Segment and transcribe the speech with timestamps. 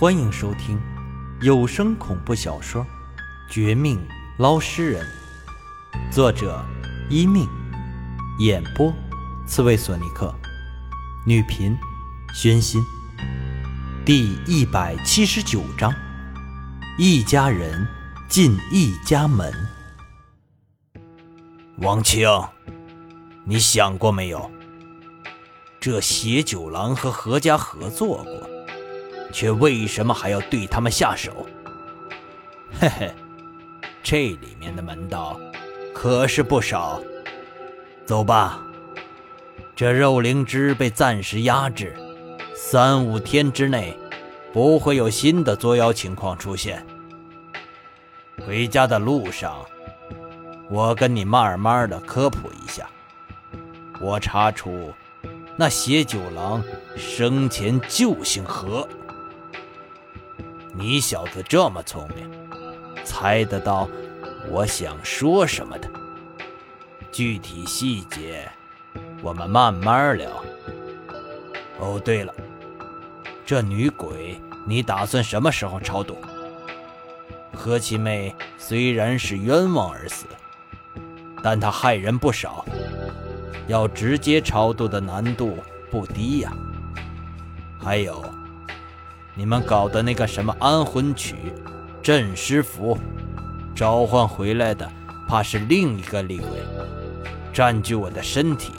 [0.00, 0.80] 欢迎收听
[1.40, 2.82] 有声恐怖小说
[3.52, 4.00] 《绝命
[4.38, 5.04] 捞尸人》，
[6.14, 6.64] 作者
[7.10, 7.48] 一命，
[8.38, 8.94] 演播
[9.44, 10.32] 刺猬索尼克，
[11.26, 11.76] 女频
[12.32, 12.80] 宣心，
[14.06, 15.92] 第一百七十九章：
[16.96, 17.84] 一家人
[18.28, 19.52] 进一家门。
[21.78, 22.24] 王清，
[23.44, 24.48] 你想过没有？
[25.80, 28.57] 这邪九郎和何家合作过。
[29.32, 31.46] 却为什么还要对他们下手？
[32.80, 33.14] 嘿嘿，
[34.02, 35.38] 这里面的门道
[35.94, 37.00] 可是不少。
[38.04, 38.62] 走吧，
[39.76, 41.94] 这肉灵芝被暂时压制，
[42.54, 43.96] 三五天之内
[44.52, 46.84] 不会有新的作妖情况出现。
[48.46, 49.64] 回家的路上，
[50.70, 52.88] 我跟你慢慢的科普一下。
[54.00, 54.92] 我查出
[55.56, 56.62] 那邪九郎
[56.96, 58.88] 生前就姓何。
[60.78, 62.30] 你小子这么聪明，
[63.04, 63.88] 猜得到
[64.48, 65.90] 我想说什么的。
[67.10, 68.48] 具体细节
[69.20, 70.30] 我们慢慢聊。
[71.80, 72.32] 哦，对了，
[73.44, 76.16] 这女鬼你打算什么时候超度？
[77.52, 80.26] 何七妹虽然是冤枉而死，
[81.42, 82.64] 但她害人不少，
[83.66, 85.58] 要直接超度的难度
[85.90, 86.52] 不低呀。
[87.80, 88.24] 还有。
[89.38, 91.36] 你们搞的那个什么安魂曲、
[92.02, 92.98] 镇尸符，
[93.72, 94.90] 召唤回来的
[95.28, 96.48] 怕是另一个厉鬼，
[97.52, 98.72] 占据我的身体，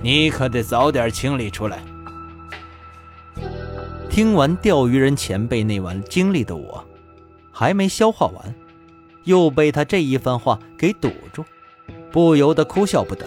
[0.00, 1.82] 你可得早点清理出来。
[4.08, 6.86] 听完钓鱼人前辈那晚经历的我，
[7.50, 8.54] 还没消化完，
[9.24, 11.44] 又被他这一番话给堵住，
[12.12, 13.26] 不由得哭笑不得。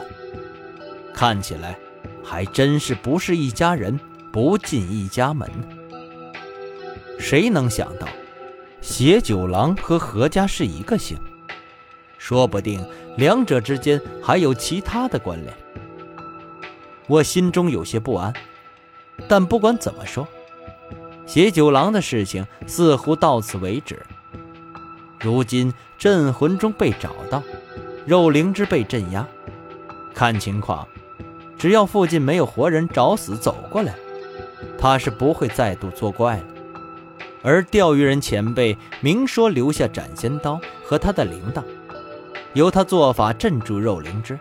[1.13, 1.77] 看起来
[2.23, 3.99] 还真是不是一家人
[4.31, 5.49] 不进一家门。
[7.23, 8.05] 谁能想到，
[8.81, 11.17] 邪九郎和何家是一个姓？
[12.17, 12.85] 说不定
[13.15, 15.53] 两者之间还有其他的关联。
[17.07, 18.33] 我心中有些不安，
[19.25, 20.27] 但不管怎么说，
[21.25, 24.05] 邪九郎的事情似乎到此为止。
[25.21, 27.41] 如今镇魂钟被找到，
[28.05, 29.25] 肉灵芝被镇压，
[30.13, 30.85] 看情况，
[31.57, 33.95] 只要附近没有活人找死走过来，
[34.77, 36.43] 他是不会再度作怪了。
[37.43, 41.61] 而钓鱼人前辈明说留下斩仙刀和他的铃铛，
[42.53, 44.39] 由他做法镇住肉灵芝，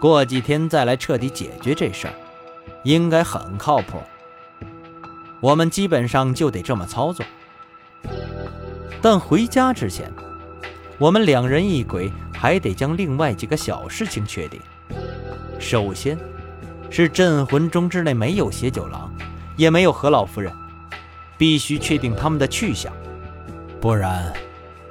[0.00, 2.14] 过几天再来彻底解决这事儿，
[2.84, 4.00] 应该很靠谱。
[5.40, 7.24] 我们基本上就得这么操作。
[9.02, 10.10] 但回家之前，
[10.98, 14.58] 我们两人一鬼还得将另外几个小事情确定。
[15.58, 16.18] 首先，
[16.88, 19.10] 是镇魂钟之内没有邪九郎，
[19.56, 20.50] 也没有何老夫人。
[21.40, 22.92] 必须确定他们的去向，
[23.80, 24.30] 不然，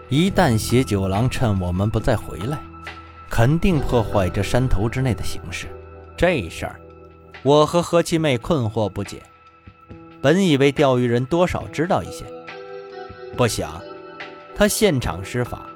[0.09, 2.57] 一旦邪九郎趁我们不再回来，
[3.29, 5.67] 肯定破坏这山头之内的形势。
[6.17, 6.79] 这事儿，
[7.43, 9.21] 我和何七妹困惑不解。
[10.23, 12.25] 本以为钓鱼人多少知道一些，
[13.37, 13.79] 不想
[14.55, 15.67] 他现场施法，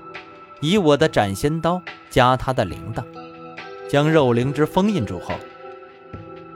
[0.59, 1.79] 以我的斩仙刀
[2.09, 3.03] 加他的铃铛，
[3.87, 5.35] 将肉灵芝封印住后，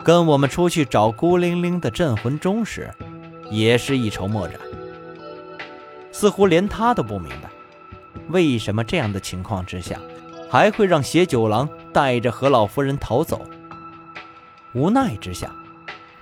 [0.03, 2.91] 跟我们出去找孤零零的镇魂钟时。
[3.49, 4.59] 也是一筹莫展，
[6.11, 7.49] 似乎连他都不明白，
[8.29, 9.99] 为什么这样的情况之下，
[10.49, 13.41] 还会让邪九郎带着何老夫人逃走。
[14.73, 15.49] 无奈之下，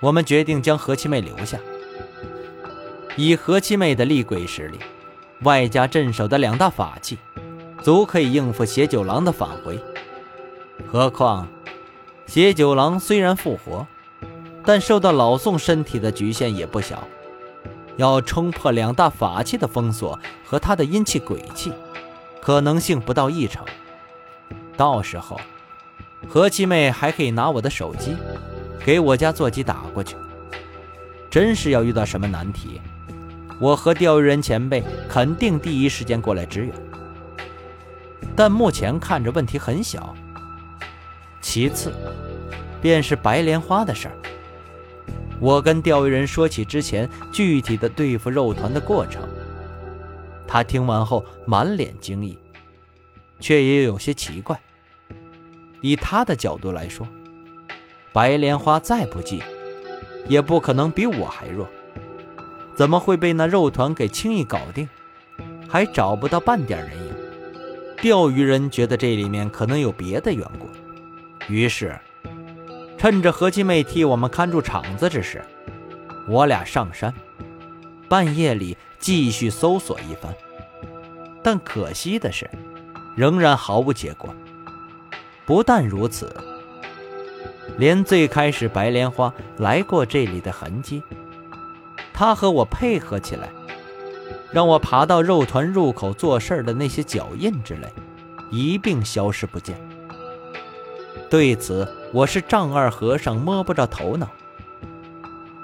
[0.00, 1.58] 我们决定将何七妹留下。
[3.16, 4.78] 以何七妹的厉鬼实力，
[5.42, 7.18] 外加镇守的两大法器，
[7.82, 9.78] 足可以应付邪九郎的返回。
[10.86, 11.48] 何况，
[12.26, 13.86] 邪九郎虽然复活，
[14.64, 17.06] 但受到老宋身体的局限也不小。
[17.96, 21.72] 要冲破两大法器的封锁和他的阴气鬼气，
[22.40, 23.64] 可能性不到一成。
[24.76, 25.40] 到时候，
[26.28, 28.14] 何七妹还可以拿我的手机，
[28.84, 30.16] 给我家座机打过去。
[31.30, 32.80] 真是要遇到什么难题，
[33.58, 36.72] 我和钓鱼人前辈肯定第一时间过来支援。
[38.34, 40.14] 但目前看着问题很小。
[41.40, 41.92] 其次，
[42.82, 44.16] 便是白莲花的事儿。
[45.38, 49.22] 我跟钓鱼人说起之前具体的对付肉团的过程，
[50.46, 52.38] 他听完后满脸惊异，
[53.38, 54.58] 却也有些奇怪。
[55.82, 57.06] 以他的角度来说，
[58.12, 59.42] 白莲花再不济，
[60.26, 61.68] 也不可能比我还弱，
[62.74, 64.88] 怎么会被那肉团给轻易搞定，
[65.68, 67.14] 还找不到半点人影？
[68.00, 70.68] 钓鱼人觉得这里面可能有别的缘故，
[71.52, 71.94] 于是。
[72.98, 75.44] 趁着何七妹替我们看住场子之时，
[76.28, 77.12] 我俩上山，
[78.08, 80.34] 半夜里继续搜索一番，
[81.42, 82.48] 但可惜的是，
[83.14, 84.34] 仍然毫无结果。
[85.44, 86.34] 不但如此，
[87.76, 91.02] 连最开始白莲花来过这里的痕迹，
[92.12, 93.50] 他和我配合起来，
[94.50, 97.86] 让我爬到肉团入口做事的那些脚印之类，
[98.50, 99.78] 一并消失不见。
[101.28, 104.28] 对此，我是丈二和尚摸不着头脑，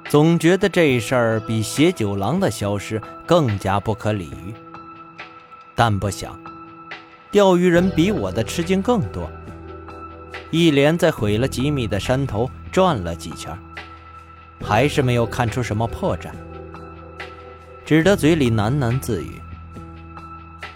[0.08, 4.52] 总觉得这事儿比邪九郎的消失更加不可理喻。
[5.74, 6.38] 但不想，
[7.30, 9.30] 钓鱼人比我的吃惊更多。
[10.50, 13.56] 一连在毁了几米的山头转了几圈，
[14.60, 16.30] 还是没有看出什么破绽，
[17.86, 19.40] 只得嘴里喃喃自语：“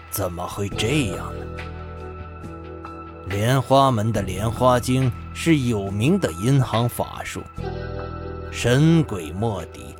[0.09, 1.45] 怎么会这样呢？
[3.29, 7.41] 莲花门的莲花经是有名的阴行法术，
[8.51, 9.95] 神鬼莫敌，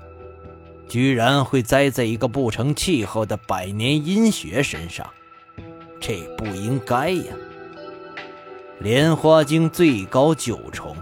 [0.87, 5.07] 居然会栽在一个不成气候的百年阴学身上，
[5.99, 7.33] 这不应该呀！”
[8.79, 10.95] 莲花经最高九重，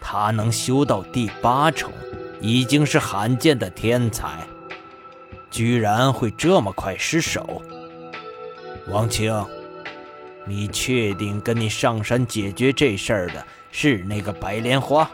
[0.00, 1.90] 他能修到第八重，
[2.40, 4.46] 已经是罕见的天才。
[5.50, 7.62] 居然会这么快失手！
[8.88, 9.32] 王清，
[10.46, 15.10] 你确定跟你上山解决这事儿的是那个白莲花？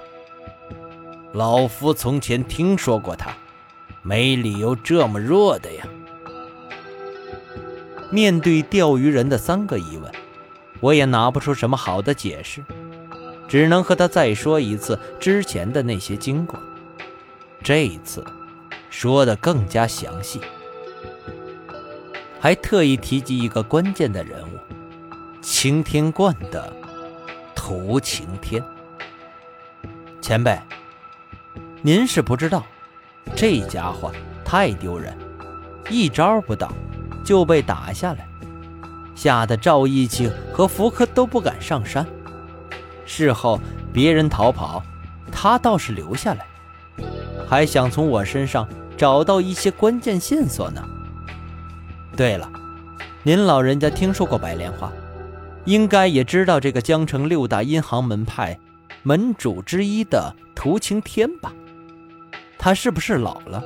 [1.32, 3.32] 老夫从前听说过他，
[4.02, 5.84] 没理由这么弱的呀。
[8.10, 10.10] 面对钓鱼人的三个疑问。
[10.80, 12.64] 我也拿不出什么好的解释，
[13.46, 16.58] 只能和他再说一次之前的那些经过。
[17.62, 18.24] 这一次，
[18.88, 20.40] 说的更加详细，
[22.40, 24.56] 还特意提及一个关键的人物——
[25.42, 26.72] 青天观的
[27.54, 28.62] 涂晴天。
[30.20, 30.58] 前辈，
[31.80, 32.64] 您是不知道，
[33.34, 34.12] 这家伙
[34.44, 35.16] 太丢人，
[35.88, 36.70] 一招不到
[37.24, 38.28] 就被打下来。
[39.14, 42.06] 吓得赵义庆和福柯都不敢上山。
[43.06, 43.58] 事后
[43.92, 44.82] 别人逃跑，
[45.32, 46.46] 他倒是留下来，
[47.48, 50.82] 还想从我身上找到一些关键线索呢。
[52.14, 52.50] 对了，
[53.22, 54.90] 您老人家听说过白莲花，
[55.70, 58.58] 应该也知道这个江城六大阴行门派
[59.04, 61.52] 门主之一的涂晴天吧？
[62.58, 63.62] 他是不是老了，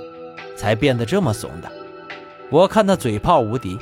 [0.54, 1.72] 才变得这么怂的？
[2.50, 3.78] 我看他嘴炮无敌。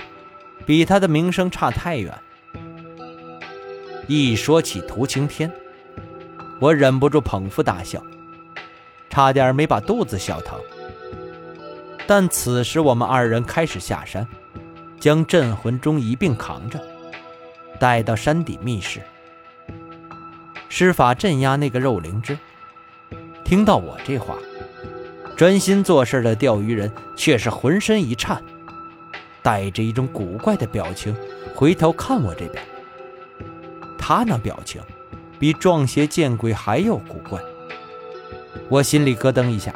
[0.65, 2.17] 比他的名声差太远。
[4.07, 5.51] 一说起涂晴天，
[6.61, 8.01] 我忍不住捧腹大笑，
[9.11, 10.57] 差点没把肚子笑疼。
[12.07, 14.25] 但此时我们二人开始下山，
[15.01, 16.81] 将镇魂钟一并扛着，
[17.82, 19.02] 带到山底密室，
[20.69, 22.38] 施法镇压那个肉灵芝。
[23.44, 24.37] 听到我这话，
[25.37, 28.40] 专心做事的钓鱼人却是浑身一颤。
[29.43, 31.12] 带着一种古怪的表情，
[31.56, 32.62] 回头看我这边。
[33.99, 34.81] 他那表情，
[35.40, 37.40] 比撞邪见鬼还要古怪。
[38.69, 39.75] 我心里咯噔一下，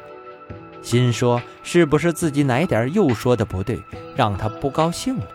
[0.81, 3.83] 心说是不是自己哪点又说的不对，
[4.15, 5.27] 让他不高兴了？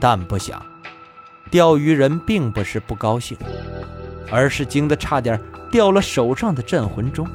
[0.00, 0.64] 但不想，
[1.50, 3.36] 钓鱼人并不是不高兴，
[4.30, 5.40] 而是惊得差点
[5.70, 7.26] 掉了手上的镇魂钟，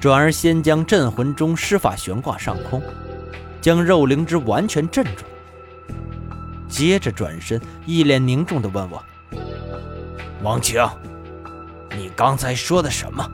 [0.00, 2.82] 转而先将镇魂钟施法悬挂上空。
[3.60, 5.24] 将肉灵芝完全镇住，
[6.68, 9.02] 接着转身，一脸凝重地问我
[10.42, 10.80] ：“王晴，
[11.96, 13.28] 你刚才说的什么？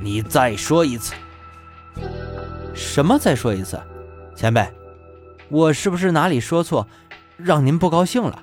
[0.00, 1.14] 你再说一次。
[2.74, 3.18] ”“什么？
[3.18, 3.78] 再说一次？
[4.34, 4.66] 前辈，
[5.48, 6.88] 我是不是哪里说错，
[7.36, 8.42] 让您不高兴了？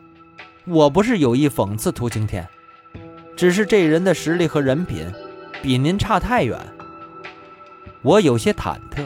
[0.66, 2.48] 我不是有意讽刺涂青天，
[3.36, 5.12] 只是这人的实力和人品
[5.62, 6.58] 比您差太远，
[8.02, 9.06] 我有些忐忑。”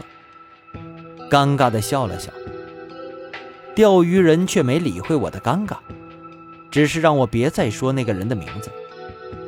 [1.29, 2.31] 尴尬的笑了笑，
[3.75, 5.77] 钓鱼人却没理会我的尴尬，
[6.71, 8.71] 只是让我别再说那个人的名字，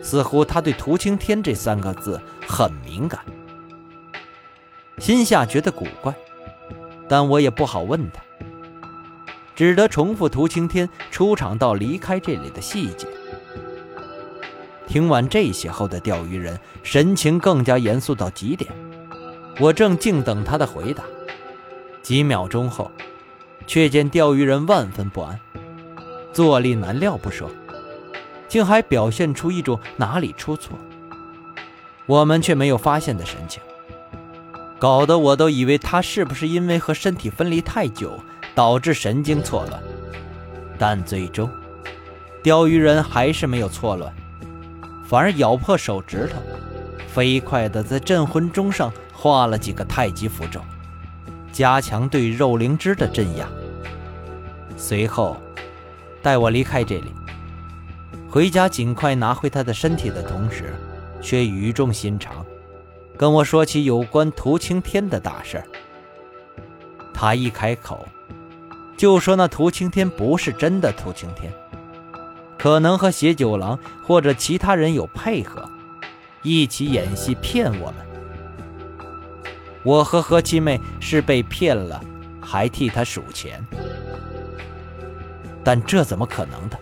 [0.02, 3.22] 似乎他对涂青天这三个字很敏感。
[4.98, 6.14] 心下觉得古怪，
[7.08, 8.22] 但我也不好问他，
[9.60, 13.06] 只得重复涂青天出场到离开这里的细节。
[14.88, 18.72] 听完这些后的钓鱼人神情更加严肃到极点，
[19.60, 21.04] 我正静等他的回答。
[22.02, 22.90] 几秒钟后，
[23.68, 25.38] 却见钓鱼人万分不安，
[26.32, 27.52] 坐立难料不说，
[28.48, 30.80] 竟还表现出一种哪里出错，
[32.06, 33.62] 我们却没有发现的神情，
[34.80, 38.18] 搞得我都以为他是不是因为和身体分离太久
[38.54, 39.82] 导致神经错乱。
[40.78, 41.50] 但最终，
[42.42, 44.14] 钓鱼人还是没有错乱，
[45.06, 46.40] 反而咬破手指头，
[47.08, 50.62] 飞快地在镇魂钟上画了几个太极符咒。
[51.52, 53.48] 加强对肉灵芝的镇压。
[54.78, 55.36] 随后，
[56.22, 57.12] 带我离开这里，
[58.30, 60.74] 回家尽快拿回他的身体的同时，
[61.22, 62.46] 却语重心长，
[63.18, 65.66] 跟我说起有关涂青天的大事儿。
[67.14, 68.08] 他一开口，
[69.00, 71.54] 就说那涂青天不是真的涂青天，
[72.58, 75.64] 可能和邪九郎或者其他人有配合，
[76.42, 77.96] 一起演戏骗我们。
[79.84, 82.04] 我和何七妹是被骗了，
[82.42, 83.66] 还替他数钱。
[85.64, 86.78] 但这怎么可能的？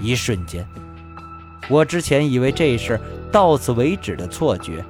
[0.00, 0.66] 一瞬间，
[1.68, 2.98] 我之前以为这事
[3.30, 4.82] 到此为止的错觉，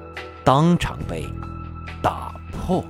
[0.45, 1.27] 当场被
[2.01, 2.85] 打破。